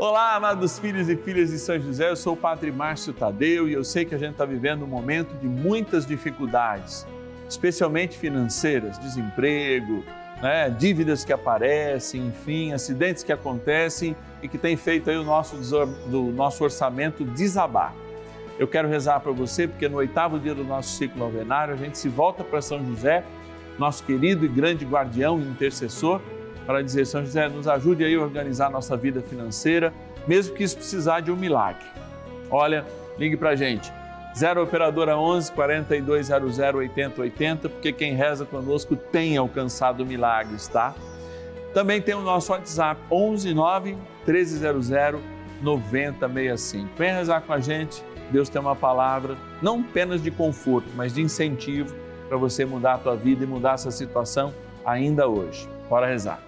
[0.00, 3.72] Olá, amados filhos e filhas de São José, eu sou o Padre Márcio Tadeu e
[3.72, 7.04] eu sei que a gente está vivendo um momento de muitas dificuldades,
[7.48, 10.04] especialmente financeiras, desemprego,
[10.40, 15.56] né, dívidas que aparecem, enfim, acidentes que acontecem e que tem feito aí o nosso,
[16.06, 17.92] do nosso orçamento desabar.
[18.56, 21.98] Eu quero rezar para você porque no oitavo dia do nosso ciclo novenário a gente
[21.98, 23.24] se volta para São José,
[23.76, 26.20] nosso querido e grande guardião e intercessor
[26.68, 29.90] para dizer, São José, nos ajude aí a organizar nossa vida financeira,
[30.26, 31.86] mesmo que isso precisar de um milagre.
[32.50, 32.84] Olha,
[33.16, 33.90] ligue para a gente,
[34.36, 40.94] 0 Operadora 11 4200 8080, porque quem reza conosco tem alcançado milagres, tá?
[41.72, 44.90] Também tem o nosso WhatsApp, 11 9 1300
[45.62, 46.90] 9065.
[46.98, 51.22] Vem rezar com a gente, Deus tem uma palavra, não apenas de conforto, mas de
[51.22, 51.94] incentivo
[52.28, 54.52] para você mudar a tua vida e mudar essa situação
[54.84, 55.66] ainda hoje.
[55.88, 56.47] Bora rezar.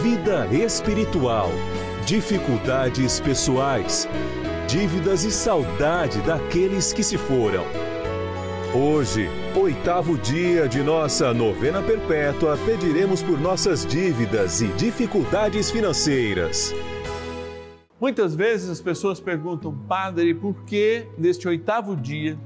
[0.00, 1.50] vida espiritual,
[2.06, 4.08] dificuldades pessoais,
[4.66, 7.64] dívidas e saudade daqueles que se foram.
[8.74, 16.74] Hoje, oitavo dia de nossa novena perpétua, pediremos por nossas dívidas e dificuldades financeiras.
[18.00, 22.38] Muitas vezes as pessoas perguntam, Padre, por que neste oitavo dia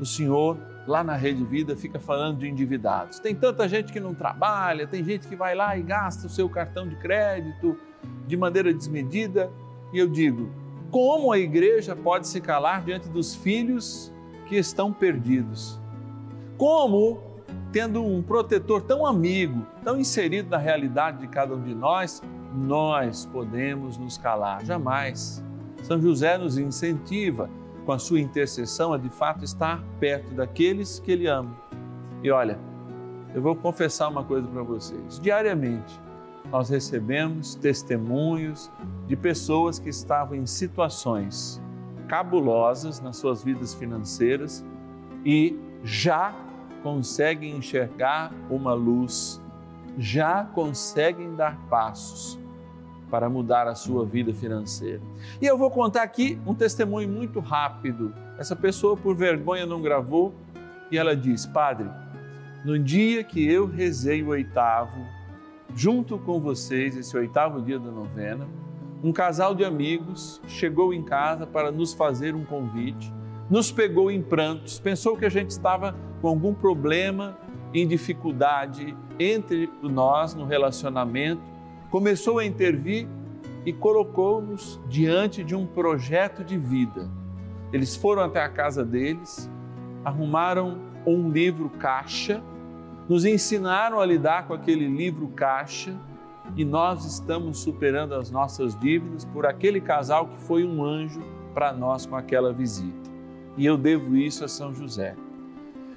[0.00, 3.20] o Senhor lá na Rede Vida fica falando de endividados.
[3.20, 6.48] Tem tanta gente que não trabalha, tem gente que vai lá e gasta o seu
[6.48, 7.78] cartão de crédito
[8.26, 9.52] de maneira desmedida.
[9.92, 10.50] E eu digo,
[10.90, 14.12] como a igreja pode se calar diante dos filhos
[14.46, 15.80] que estão perdidos?
[16.58, 17.22] Como,
[17.70, 22.20] tendo um protetor tão amigo, tão inserido na realidade de cada um de nós,
[22.52, 24.64] nós podemos nos calar?
[24.64, 25.40] Jamais.
[25.84, 27.48] São José nos incentiva
[27.84, 31.54] com a sua intercessão, a de fato estar perto daqueles que Ele ama.
[32.22, 32.58] E olha,
[33.34, 35.18] eu vou confessar uma coisa para vocês.
[35.20, 36.00] Diariamente,
[36.50, 38.70] nós recebemos testemunhos
[39.06, 41.60] de pessoas que estavam em situações
[42.08, 44.64] cabulosas nas suas vidas financeiras
[45.24, 46.34] e já
[46.82, 49.40] conseguem enxergar uma luz,
[49.96, 52.39] já conseguem dar passos
[53.10, 55.00] para mudar a sua vida financeira.
[55.40, 58.14] E eu vou contar aqui um testemunho muito rápido.
[58.38, 60.32] Essa pessoa, por vergonha, não gravou
[60.90, 61.88] e ela diz: Padre,
[62.64, 65.04] no dia que eu rezei o oitavo,
[65.74, 68.46] junto com vocês, esse oitavo dia da novena,
[69.02, 73.12] um casal de amigos chegou em casa para nos fazer um convite,
[73.48, 77.36] nos pegou em prantos, pensou que a gente estava com algum problema,
[77.72, 81.49] em dificuldade entre nós no relacionamento
[81.90, 83.08] começou a intervir
[83.66, 87.10] e colocou-nos diante de um projeto de vida.
[87.72, 89.50] Eles foram até a casa deles,
[90.04, 92.42] arrumaram um livro caixa,
[93.08, 95.94] nos ensinaram a lidar com aquele livro caixa
[96.56, 101.20] e nós estamos superando as nossas dívidas por aquele casal que foi um anjo
[101.54, 103.10] para nós com aquela visita.
[103.56, 105.16] E eu devo isso a São José.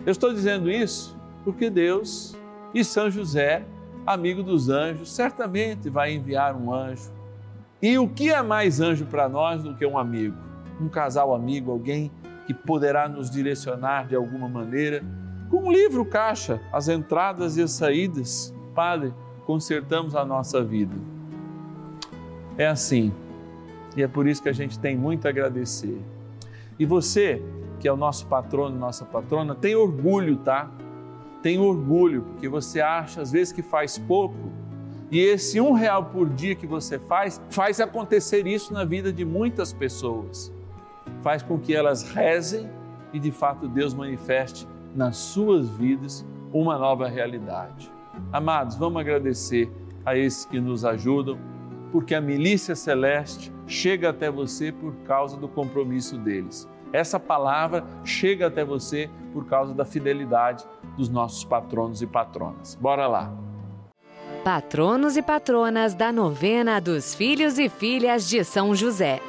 [0.06, 2.35] Eu estou dizendo isso porque Deus
[2.73, 3.65] e São José
[4.05, 7.11] amigo dos anjos, certamente vai enviar um anjo.
[7.81, 10.38] E o que é mais anjo para nós do que um amigo?
[10.79, 12.11] Um casal amigo, alguém
[12.45, 15.03] que poderá nos direcionar de alguma maneira.
[15.50, 19.13] Com um livro caixa, as entradas e as saídas, Padre,
[19.45, 20.95] consertamos a nossa vida.
[22.57, 23.13] É assim.
[23.95, 26.01] E é por isso que a gente tem muito a agradecer.
[26.79, 27.41] E você,
[27.79, 30.71] que é o nosso patrono, nossa patrona, tem orgulho, tá?
[31.44, 34.51] Tem orgulho, porque você acha às vezes que faz pouco,
[35.12, 39.24] e esse um real por dia que você faz, faz acontecer isso na vida de
[39.24, 40.51] muitas pessoas.
[41.22, 42.68] Faz com que elas rezem
[43.13, 47.92] e de fato Deus manifeste nas suas vidas uma nova realidade.
[48.31, 49.72] Amados, vamos agradecer
[50.04, 51.38] a esses que nos ajudam,
[51.92, 56.68] porque a milícia celeste chega até você por causa do compromisso deles.
[56.94, 60.63] Essa palavra chega até você por causa da fidelidade
[60.95, 62.75] dos nossos patronos e patronas.
[62.75, 63.34] Bora lá.
[64.44, 69.19] Patronos e patronas da novena dos filhos e filhas de São José.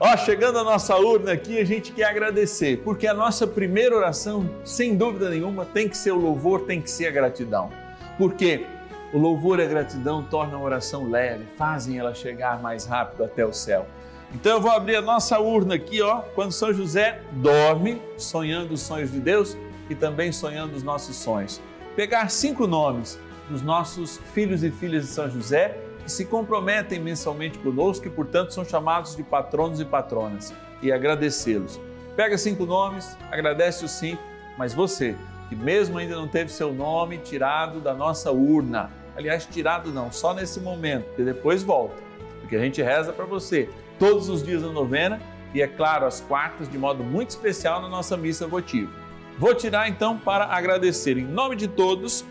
[0.00, 4.48] Ó, chegando a nossa urna aqui, a gente quer agradecer, porque a nossa primeira oração,
[4.64, 7.70] sem dúvida nenhuma, tem que ser o louvor, tem que ser a gratidão.
[8.16, 8.64] Porque
[9.12, 13.44] o louvor e a gratidão tornam a oração leve, fazem ela chegar mais rápido até
[13.44, 13.86] o céu.
[14.34, 18.82] Então eu vou abrir a nossa urna aqui, ó, quando São José dorme, sonhando os
[18.82, 19.56] sonhos de Deus
[19.88, 21.62] e também sonhando os nossos sonhos.
[21.96, 27.58] Pegar cinco nomes dos nossos filhos e filhas de São José que se comprometem mensalmente
[27.58, 30.52] conosco e, portanto, são chamados de patronos e patronas
[30.82, 31.80] e agradecê-los.
[32.14, 34.22] Pega cinco nomes, agradece os cinco,
[34.58, 35.16] mas você,
[35.48, 40.34] que mesmo ainda não teve seu nome tirado da nossa urna, aliás, tirado não, só
[40.34, 41.96] nesse momento, e depois volta,
[42.40, 45.20] porque a gente reza para você todos os dias da novena
[45.54, 48.90] e, é claro, às quartas, de modo muito especial na nossa missa votiva.
[49.38, 52.24] Vou tirar então para agradecer em nome de todos,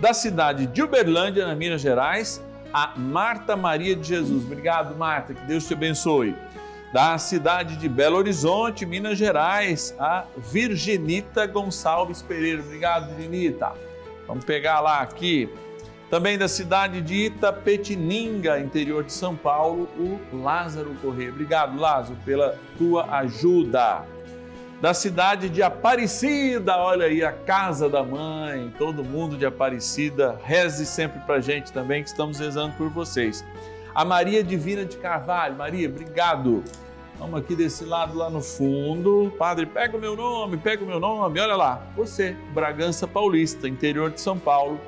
[0.00, 2.42] da cidade de Uberlândia, na Minas Gerais,
[2.72, 4.44] a Marta Maria de Jesus.
[4.44, 6.34] Obrigado, Marta, que Deus te abençoe.
[6.92, 12.62] Da cidade de Belo Horizonte, Minas Gerais, a Virginita Gonçalves Pereira.
[12.62, 13.72] Obrigado, Virginita.
[14.26, 15.48] Vamos pegar lá aqui
[16.14, 21.30] também da cidade de Itapetininga, interior de São Paulo, o Lázaro Corrêa.
[21.30, 24.04] Obrigado, Lázaro, pela tua ajuda.
[24.80, 30.86] Da cidade de Aparecida, olha aí a casa da mãe, todo mundo de Aparecida, reze
[30.86, 33.44] sempre para gente também, que estamos rezando por vocês.
[33.92, 36.62] A Maria Divina de Carvalho, Maria, obrigado.
[37.18, 39.34] Vamos aqui desse lado, lá no fundo.
[39.36, 41.82] Padre, pega o meu nome, pega o meu nome, olha lá.
[41.96, 44.80] Você, Bragança Paulista, interior de São Paulo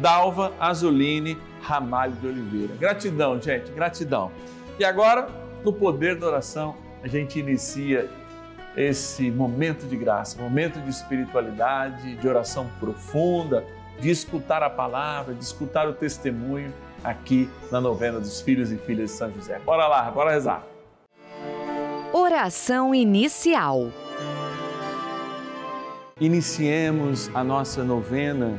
[0.00, 2.74] Dalva Azuline Ramalho de Oliveira.
[2.78, 4.30] Gratidão, gente, gratidão.
[4.78, 5.28] E agora,
[5.64, 8.08] no poder da oração, a gente inicia
[8.76, 13.64] esse momento de graça, momento de espiritualidade, de oração profunda,
[14.00, 16.72] de escutar a palavra, de escutar o testemunho
[17.02, 19.58] aqui na novena dos filhos e filhas de São José.
[19.64, 20.64] Bora lá, bora rezar.
[22.12, 23.90] Oração inicial.
[26.20, 28.58] Iniciemos a nossa novena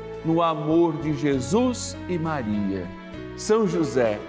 [0.23, 2.87] no amor de Jesus e Maria.
[3.35, 4.19] São José,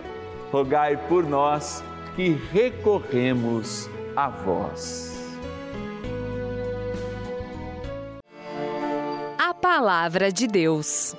[0.51, 1.83] rogai por nós
[2.17, 5.13] que recorremos a vós.
[9.39, 11.15] A Palavra de Deus.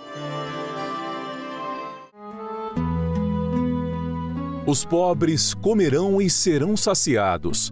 [4.66, 7.72] Os pobres comerão e serão saciados.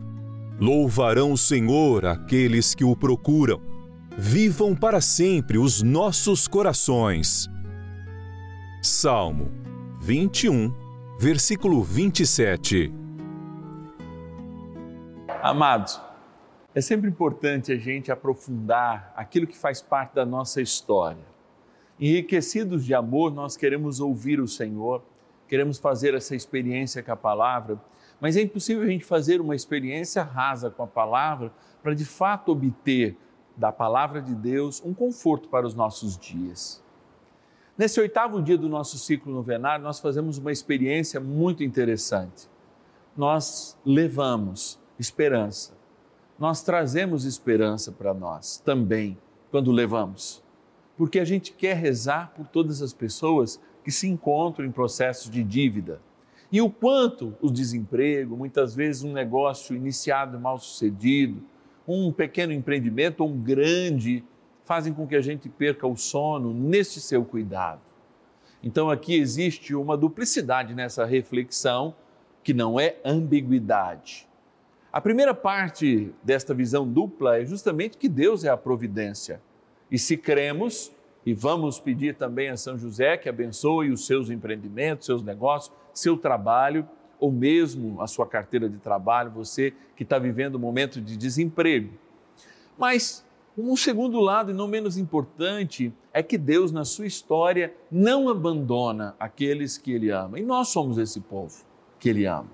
[0.59, 3.70] Louvarão o Senhor aqueles que o procuram.
[4.23, 7.49] Vivam para sempre os nossos corações.
[8.79, 9.51] Salmo
[9.99, 10.71] 21,
[11.19, 12.93] versículo 27.
[15.41, 15.99] Amados,
[16.75, 21.25] é sempre importante a gente aprofundar aquilo que faz parte da nossa história.
[21.99, 25.01] Enriquecidos de amor, nós queremos ouvir o Senhor,
[25.47, 27.81] queremos fazer essa experiência com a palavra,
[28.19, 31.51] mas é impossível a gente fazer uma experiência rasa com a palavra
[31.81, 33.17] para de fato obter
[33.55, 36.83] da palavra de Deus um conforto para os nossos dias.
[37.77, 42.49] Nesse oitavo dia do nosso ciclo novenário, nós fazemos uma experiência muito interessante.
[43.15, 45.73] Nós levamos esperança.
[46.37, 49.17] Nós trazemos esperança para nós também
[49.51, 50.41] quando levamos,
[50.97, 55.43] porque a gente quer rezar por todas as pessoas que se encontram em processos de
[55.43, 55.99] dívida.
[56.51, 61.41] E o quanto o desemprego, muitas vezes um negócio iniciado mal sucedido,
[61.91, 64.23] um pequeno empreendimento ou um grande,
[64.63, 67.81] fazem com que a gente perca o sono neste seu cuidado.
[68.63, 71.95] Então aqui existe uma duplicidade nessa reflexão
[72.43, 74.27] que não é ambiguidade.
[74.93, 79.41] A primeira parte desta visão dupla é justamente que Deus é a providência.
[79.89, 80.91] E se cremos,
[81.25, 86.17] e vamos pedir também a São José que abençoe os seus empreendimentos, seus negócios, seu
[86.17, 86.87] trabalho,
[87.21, 91.93] ou mesmo a sua carteira de trabalho, você que está vivendo um momento de desemprego.
[92.77, 93.23] Mas
[93.57, 99.15] um segundo lado, e não menos importante, é que Deus, na sua história, não abandona
[99.19, 100.39] aqueles que Ele ama.
[100.39, 101.63] E nós somos esse povo
[101.99, 102.49] que Ele ama.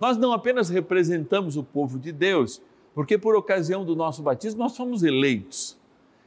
[0.00, 2.62] Nós não apenas representamos o povo de Deus,
[2.94, 5.76] porque por ocasião do nosso batismo nós somos eleitos.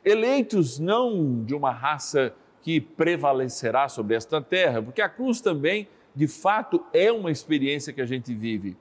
[0.06, 6.28] Eleitos não de uma raça que prevalecerá sobre esta terra, porque a cruz também, de
[6.28, 8.76] fato, é uma experiência que a gente vive.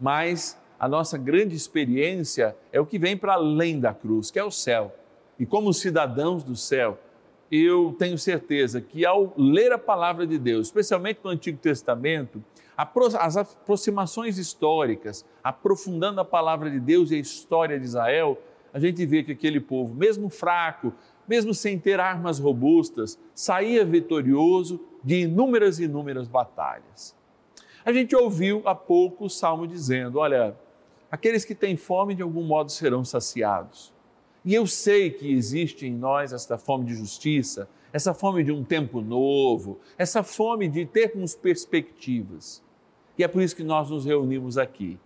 [0.00, 4.44] Mas a nossa grande experiência é o que vem para além da cruz, que é
[4.44, 4.94] o céu.
[5.38, 6.98] E como cidadãos do céu,
[7.50, 12.42] eu tenho certeza que ao ler a palavra de Deus, especialmente no Antigo Testamento,
[12.76, 18.38] as aproximações históricas, aprofundando a palavra de Deus e a história de Israel,
[18.72, 20.92] a gente vê que aquele povo, mesmo fraco,
[21.28, 27.16] mesmo sem ter armas robustas, saía vitorioso de inúmeras e inúmeras batalhas.
[27.84, 30.56] A gente ouviu há pouco o salmo dizendo: olha,
[31.10, 33.92] aqueles que têm fome de algum modo serão saciados.
[34.44, 38.64] E eu sei que existe em nós esta fome de justiça, essa fome de um
[38.64, 42.62] tempo novo, essa fome de termos perspectivas.
[43.18, 44.98] E é por isso que nós nos reunimos aqui.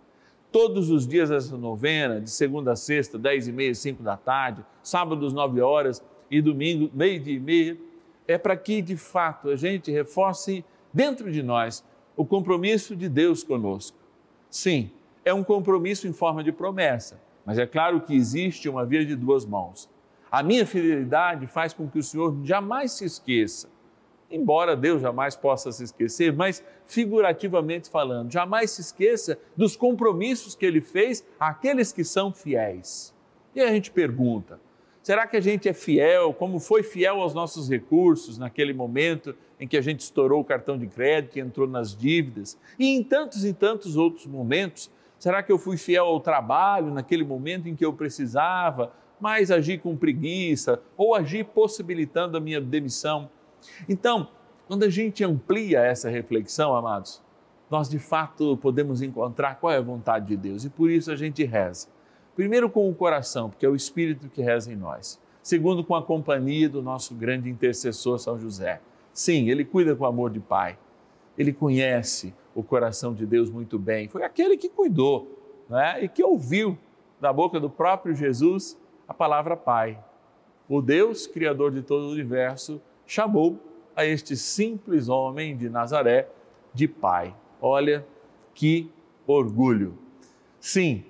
[0.51, 4.63] Todos os dias dessa novena, de segunda a sexta, dez e meia, cinco da tarde,
[4.81, 7.77] sábados, nove horas e domingo, meio dia e meia,
[8.27, 10.63] é para que, de fato, a gente reforce
[10.93, 11.83] dentro de nós
[12.15, 13.97] o compromisso de Deus conosco.
[14.49, 14.91] Sim,
[15.23, 19.15] é um compromisso em forma de promessa, mas é claro que existe uma via de
[19.15, 19.89] duas mãos.
[20.31, 23.69] A minha fidelidade faz com que o Senhor jamais se esqueça
[24.29, 30.65] embora Deus jamais possa se esquecer, mas figurativamente falando, jamais se esqueça dos compromissos que
[30.65, 33.13] ele fez àqueles que são fiéis.
[33.53, 34.59] E a gente pergunta:
[35.05, 39.67] será que a gente é fiel, como foi fiel aos nossos recursos naquele momento em
[39.67, 42.57] que a gente estourou o cartão de crédito e entrou nas dívidas?
[42.79, 47.23] E em tantos e tantos outros momentos, será que eu fui fiel ao trabalho naquele
[47.23, 53.29] momento em que eu precisava, mas agi com preguiça ou agi possibilitando a minha demissão?
[53.87, 54.29] Então,
[54.67, 57.21] quando a gente amplia essa reflexão, amados,
[57.69, 61.15] nós de fato podemos encontrar qual é a vontade de Deus e por isso a
[61.15, 61.93] gente reza.
[62.35, 65.19] Primeiro com o coração, porque é o Espírito que reza em nós.
[65.41, 68.81] Segundo, com a companhia do nosso grande intercessor São José.
[69.13, 70.77] Sim, ele cuida com amor de pai.
[71.37, 74.07] Ele conhece o coração de Deus muito bem.
[74.07, 75.27] Foi aquele que cuidou
[75.69, 76.03] né?
[76.03, 76.77] e que ouviu
[77.19, 78.77] da boca do próprio Jesus
[79.07, 79.97] a palavra Pai.
[80.67, 83.59] O Deus, Criador de todo o universo, chamou
[83.95, 86.27] a este simples homem de Nazaré
[86.73, 87.35] de pai.
[87.61, 88.05] Olha
[88.53, 88.91] que
[89.27, 89.97] orgulho.
[90.59, 91.05] Sim,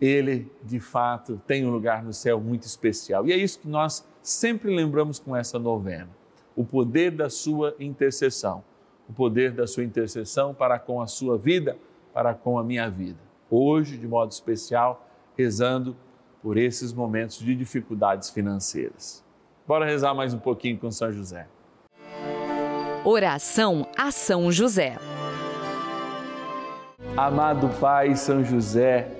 [0.00, 3.26] ele de fato tem um lugar no céu muito especial.
[3.26, 6.08] E é isso que nós sempre lembramos com essa novena:
[6.56, 8.64] o poder da sua intercessão,
[9.08, 11.76] o poder da sua intercessão para com a sua vida,
[12.12, 13.18] para com a minha vida.
[13.50, 15.96] Hoje, de modo especial, rezando
[16.42, 19.24] por esses momentos de dificuldades financeiras.
[19.66, 21.46] Bora rezar mais um pouquinho com São José.
[23.04, 24.96] Oração a São José.
[27.16, 29.19] Amado Pai São José,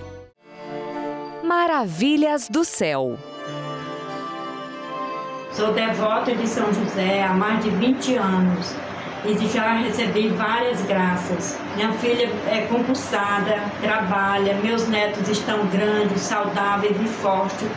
[1.51, 3.19] Maravilhas do céu.
[5.51, 8.73] Sou devota de São José há mais de 20 anos
[9.25, 11.59] e já recebi várias graças.
[11.75, 17.67] Minha filha é concursada, trabalha, meus netos estão grandes, saudáveis e fortes,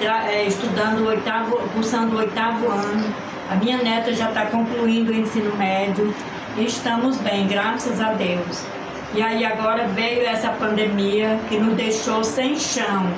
[0.00, 3.14] é, estudando oitavo, cursando o oitavo ano.
[3.48, 6.12] A minha neta já está concluindo o ensino médio
[6.58, 8.79] e estamos bem, graças a Deus.
[9.14, 13.12] E aí agora veio essa pandemia que nos deixou sem chão,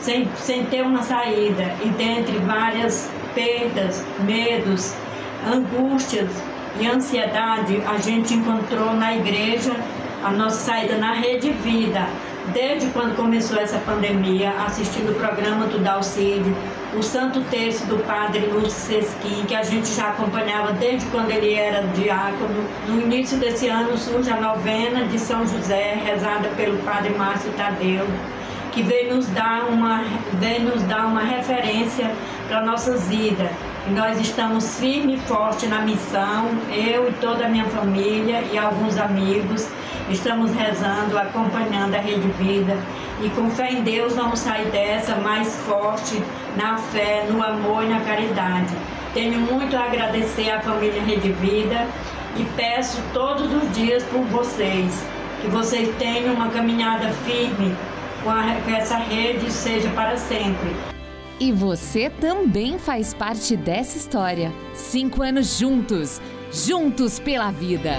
[0.00, 4.94] sem, sem ter uma saída, e dentre várias perdas, medos,
[5.46, 6.30] angústias,
[6.78, 9.74] e ansiedade a gente encontrou na igreja
[10.22, 12.06] a nossa saída na Rede Vida,
[12.52, 16.54] desde quando começou essa pandemia, assistindo o programa do Dalcide,
[16.96, 21.54] o Santo Terço do Padre Lúcio Sesquim, que a gente já acompanhava desde quando ele
[21.54, 22.64] era diácono.
[22.88, 28.06] No início desse ano surge a novena de São José, rezada pelo Padre Márcio Tadeu,
[28.72, 30.04] que veio nos dar uma,
[30.34, 32.10] veio nos dar uma referência
[32.48, 33.50] para nossas vidas
[33.88, 38.58] e nós estamos firme e forte na missão, eu e toda a minha família e
[38.58, 39.68] alguns amigos.
[40.08, 42.78] Estamos rezando, acompanhando a Rede Vida
[43.22, 46.22] e com fé em Deus vamos sair dessa mais forte
[46.56, 48.72] na fé, no amor e na caridade.
[49.12, 51.88] Tenho muito a agradecer à família Rede Vida
[52.36, 55.04] e peço todos os dias por vocês,
[55.42, 57.74] que vocês tenham uma caminhada firme
[58.22, 60.70] com, a, com essa rede seja para sempre.
[61.40, 64.52] E você também faz parte dessa história.
[64.72, 67.98] Cinco anos juntos, juntos pela vida.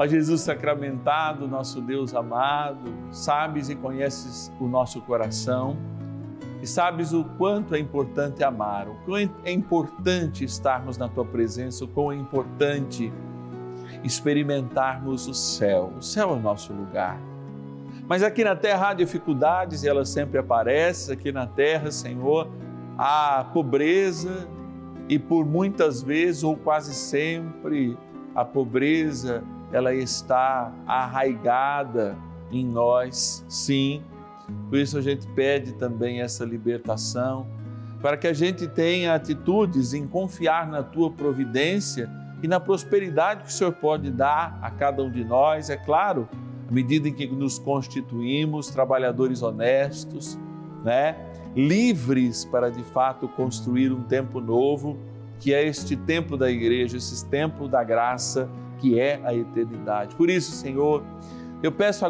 [0.00, 5.76] Ó Jesus sacramentado, nosso Deus amado, sabes e conheces o nosso coração
[6.62, 11.84] e sabes o quanto é importante amar, o quanto é importante estarmos na tua presença,
[11.84, 13.12] o quão é importante
[14.04, 15.92] experimentarmos o céu.
[15.98, 17.20] O céu é o nosso lugar.
[18.06, 21.12] Mas aqui na terra há dificuldades e elas sempre aparecem.
[21.12, 22.48] Aqui na terra, Senhor,
[22.96, 24.48] há pobreza
[25.08, 27.98] e por muitas vezes ou quase sempre
[28.32, 32.16] a pobreza ela está arraigada
[32.50, 34.02] em nós, sim.
[34.68, 37.46] Por isso a gente pede também essa libertação,
[38.00, 42.08] para que a gente tenha atitudes em confiar na tua providência
[42.42, 46.28] e na prosperidade que o Senhor pode dar a cada um de nós, é claro
[46.68, 50.38] à medida em que nos constituímos trabalhadores honestos,
[50.84, 51.16] né?
[51.56, 54.96] livres para de fato construir um tempo novo,
[55.40, 60.14] que é este tempo da igreja, esse tempo da graça, que é a eternidade.
[60.14, 61.02] Por isso, Senhor,
[61.62, 62.04] eu peço